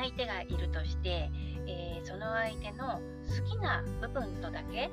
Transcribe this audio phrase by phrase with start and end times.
[0.00, 1.30] 相手がいるとして、
[1.66, 4.90] えー、その相手の好きな部分とだけ、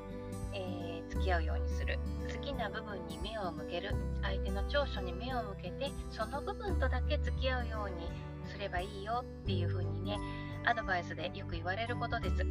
[0.52, 1.98] えー、付き合うようにする。
[2.28, 3.94] 好きな部分に目を向ける。
[4.22, 8.08] 相手の長所に目を向けてその部分とだけ付き合うように
[8.50, 10.18] すればいいよっていう風にね
[10.64, 12.44] アドバイスでよく言われることです。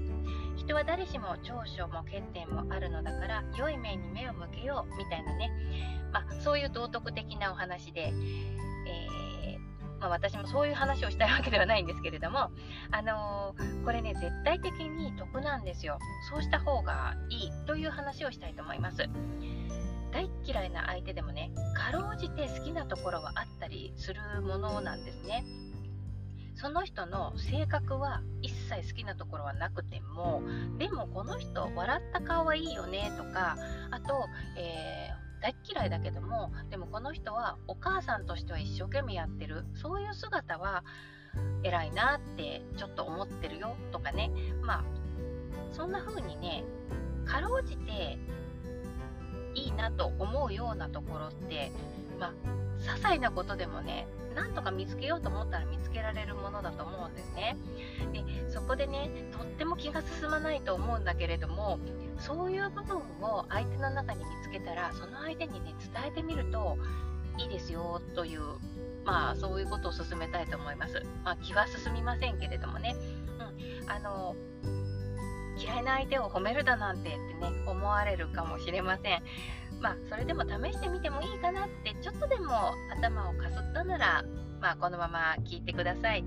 [0.56, 5.52] 人は誰しも長所も欠点もあるのだから良い面に目を向けようみたいなね、
[6.14, 9.25] まあ、そういう道徳的なお話で、えー、
[10.06, 12.52] まあ、私もそういう話をしたいわけではないんですけれども、
[12.92, 15.98] あのー、これね絶対的に得なんですよ。
[16.30, 19.10] そうした方がいいという話をしたいと思います。
[20.12, 25.44] 大嫌いな相手でもねかろうじて好きなところはあったりするものなんですね。
[26.54, 30.42] その人の性格は一切好きなところはなくても
[30.78, 33.58] でもこの人笑った顔はいいよねとか
[33.92, 40.84] あと、えー、大嫌いだけどもでもこの人はお母さんとしては一生懸命やってるそういう姿は
[41.64, 44.84] 偉いなってちょっと思ってるよとかねまあ
[45.72, 46.64] そんな風にね
[47.26, 48.18] かろうじて
[49.56, 51.72] いいなと思うようなところって
[52.20, 52.34] まあ
[52.80, 57.56] 些細なことでもねなんとか見つけようと思ったら見つけられるものだと思うんですね。
[58.66, 61.80] こでねとっても気が進まないと思うんだけれども
[62.18, 66.78] そういう部分を相手の中に見つけたらその相手にね伝えてみると
[67.38, 68.42] いいですよという
[69.04, 71.04] まあそういうことを進めたいと思います。
[71.24, 72.96] まあ、気は進みませんけれどもね。
[73.40, 74.36] うん、あの
[75.58, 79.24] 嫌いな相手を褒めるだなんてってね思われるかもしれません。
[79.82, 84.24] まあ、それでも試してみてもいいかなってちょっとでも頭をかすったなら、
[84.62, 86.24] まあ、このまま聞いてください、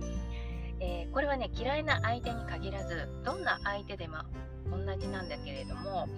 [0.81, 4.19] えー、これはね嫌いな相手に限らずどんな相手でも
[4.71, 6.09] 同じなんだけれども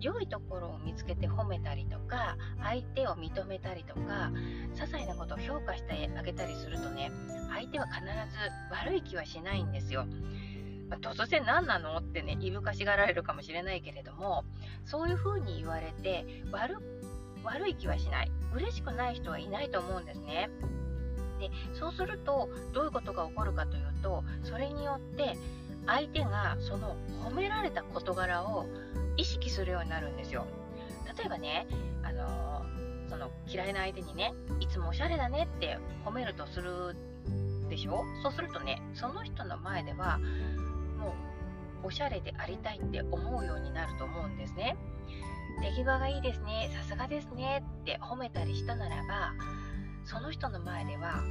[0.00, 4.30] 良いところを見つけて褒めたりとか相手を認めたりとか
[4.74, 7.10] 些細なことを評価してあげたりするとね
[7.50, 8.10] 相手は必ず
[8.70, 10.06] 悪い気はしないんですよ。
[10.88, 14.44] まあ、突然何なのってねいぶかしがられるかもしれないけれども
[14.86, 16.78] そういうふうに言われて悪
[17.44, 20.48] 悪い気はしない嬉しくない人はいないと思うんですね
[21.38, 25.36] でそうするとどういうことが起こるかというとそれによって
[25.86, 28.66] 相手がその褒められた事柄を
[29.16, 30.44] 意識するようになるんですよ
[31.16, 31.66] 例えばね
[32.02, 32.64] あの
[33.08, 36.94] その嫌いな相手にねいつもおしゃれだねって褒めるとする
[37.68, 38.04] でしょ？
[38.22, 40.18] そうするとねその人の前では
[40.98, 41.14] も
[41.84, 44.76] うおしゃれでありたいって思うようになると思うんですね。
[45.60, 49.32] 手際がいいですね、さすがですねって褒めたりしたならば、
[50.08, 51.22] その人の前では、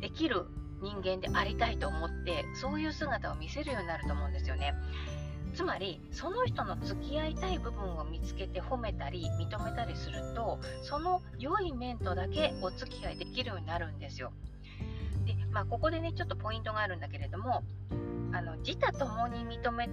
[0.00, 0.46] できる
[0.80, 4.72] 人間でありたいと思って、そういう姿を見せるようになると思うんですよね。
[5.54, 14.32] つまり、その人の付き合いたい部分を見つけて褒めたり、認めたりすると、その良い面とだけお付き合いできるようになるんですよ。
[15.26, 17.62] で、まあ、ここでね、ちょっとポイントがあるんだけれども、
[18.32, 19.88] あの自他ともに認め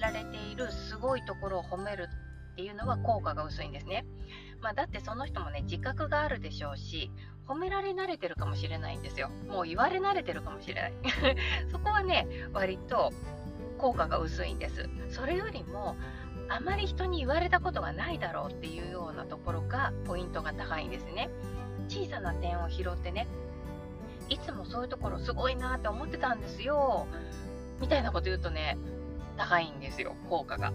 [0.00, 2.08] られているすごいところを褒める
[2.52, 4.06] っていうのは効果が薄いんですね。
[4.62, 7.10] まあ、だってその人もね自覚があるでしょうし
[7.46, 9.30] 褒められ慣れてるかもしれないんですよ。
[9.48, 10.92] もう言われ慣れてるかもしれない。
[11.72, 13.12] そこはね割と
[13.78, 14.88] 効果が薄いんです。
[15.08, 15.96] それよりも
[16.48, 21.28] あまり人に言われたことがないだろうっていうようなところがポイントが高いんですね。
[21.88, 23.26] 小さな点を拾ってね
[24.28, 27.08] いつもそういうところすごいなって思ってたんですよ
[27.80, 28.76] みたいなこと言うとね、
[29.40, 30.70] 高いんですよ、効果が。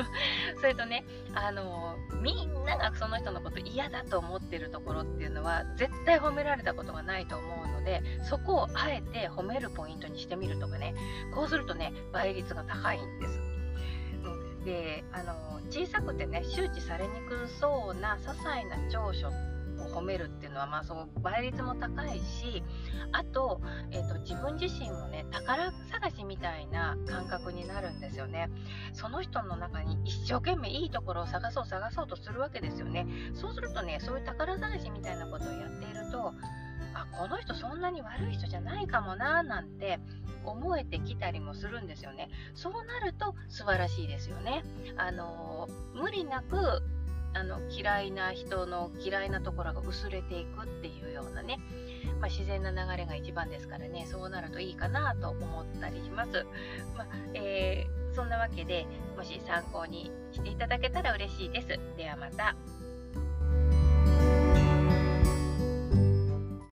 [0.58, 1.04] それとね、
[1.34, 10.94] あのみんながその人のこと嫌だと思ってるところっていうのは、絶対褒められたことがないと思うので、そこをあえて褒めるポイントにしてみるとかね、
[11.34, 13.56] こうするとね、倍率が高いんです。
[14.64, 19.30] で、あの小さくてね、周知されにくそうな些細な長所
[19.82, 22.62] を褒めるっていうのは、まあ、その倍率も高いし
[23.12, 23.60] あと,、
[23.90, 28.50] えーと、自分自身もね宝探しみたいな感覚になるんですよね。
[28.92, 33.06] その人の中に一生懸命いいところを探そう探そうとするわけですよね。
[33.34, 36.32] そうするとねそういう宝探しみたいなことをやっていると
[36.94, 40.00] あこの人そんなに悪い人じゃないかもななんて
[40.44, 42.30] 思えてきたりもするんですよね。
[42.54, 44.62] そうなると素晴らしいですよね。
[44.96, 46.82] あの無理なく
[47.36, 51.58] あの嫌いな人の嫌いなところが薄れていくっていうようなね、
[52.18, 54.06] まあ、自然な流れが一番ですからね。
[54.10, 56.46] そうなるといいかなと思ったりします、
[56.96, 58.86] まあ、えー、そんなわけで
[59.16, 61.68] もし参考にしていただけたら嬉しいです。
[61.96, 62.56] ではまた。